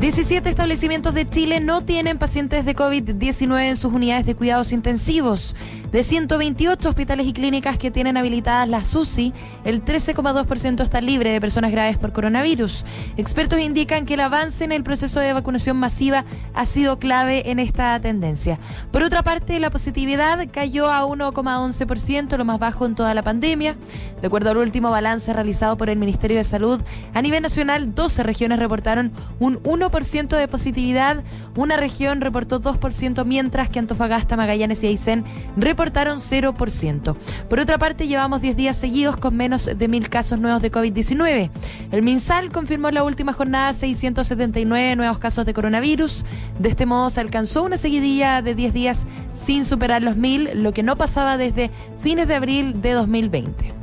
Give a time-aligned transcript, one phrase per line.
[0.00, 5.56] 17 establecimientos de Chile no tienen pacientes de COVID-19 en sus unidades de cuidados intensivos.
[5.92, 9.32] De 128 hospitales y clínicas que tienen habilitadas las UCI,
[9.64, 12.84] el 13,2% está libre de personas graves por coronavirus.
[13.16, 17.58] Expertos indican que el avance en el proceso de vacunación masiva ha sido clave en
[17.58, 18.58] esta tendencia.
[18.92, 23.74] Por otra parte, la positividad cayó a 1,11%, lo más bajo en toda la pandemia.
[24.20, 26.82] De acuerdo al último balance realizado por el Ministerio de Salud,
[27.14, 31.24] a nivel nacional, 12 regiones reportaron un 1% de positividad,
[31.56, 35.24] una región reportó 2%, mientras que Antofagasta, Magallanes y Aysén
[35.56, 37.16] reportaron 0%.
[37.48, 41.50] Por otra parte, llevamos 10 días seguidos con menos de mil casos nuevos de COVID-19.
[41.92, 46.24] El MinSal confirmó en la última jornada 679 nuevos casos de coronavirus.
[46.58, 50.72] De este modo se alcanzó una seguidilla de 10 días sin superar los mil, lo
[50.72, 51.70] que no pasaba desde
[52.00, 53.77] fines de abril de 2020.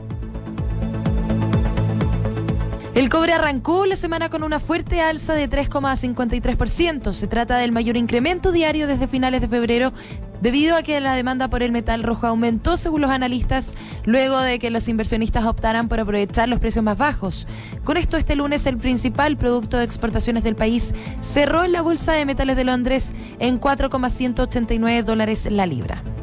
[2.96, 7.12] El cobre arrancó la semana con una fuerte alza de 3,53%.
[7.12, 9.92] Se trata del mayor incremento diario desde finales de febrero
[10.40, 13.74] debido a que la demanda por el metal rojo aumentó según los analistas
[14.06, 17.50] luego de que los inversionistas optaran por aprovechar los precios más bajos.
[17.84, 22.14] Con esto este lunes el principal producto de exportaciones del país cerró en la Bolsa
[22.14, 26.15] de Metales de Londres en 4,189 dólares la libra.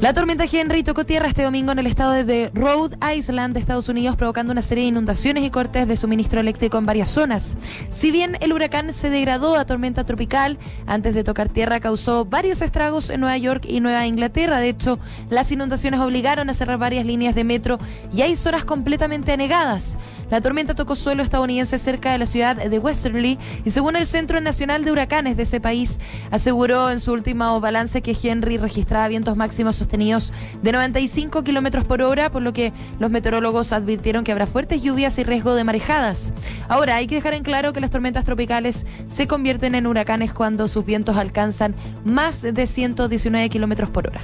[0.00, 4.14] La tormenta Henry tocó tierra este domingo en el estado de Rhode Island Estados Unidos,
[4.14, 7.56] provocando una serie de inundaciones y cortes de suministro eléctrico en varias zonas.
[7.90, 12.62] Si bien el huracán se degradó a tormenta tropical, antes de tocar tierra causó varios
[12.62, 14.58] estragos en Nueva York y Nueva Inglaterra.
[14.58, 17.78] De hecho, las inundaciones obligaron a cerrar varias líneas de metro
[18.14, 19.98] y hay zonas completamente anegadas.
[20.30, 24.40] La tormenta tocó suelo estadounidense cerca de la ciudad de Westerly y según el Centro
[24.40, 25.98] Nacional de Huracanes de ese país,
[26.30, 32.02] aseguró en su último balance que Henry registraba vientos máximos sostenidos de 95 kilómetros por
[32.02, 36.34] hora, por lo que los meteorólogos advirtieron que habrá fuertes lluvias y riesgo de marejadas.
[36.68, 40.68] Ahora, hay que dejar en claro que las tormentas tropicales se convierten en huracanes cuando
[40.68, 44.20] sus vientos alcanzan más de 119 kilómetros por hora.